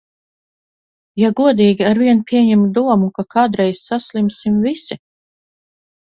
[1.23, 4.99] Ja godīgi, arvien pieņemu domu, ka kādreiz saslimsim visi.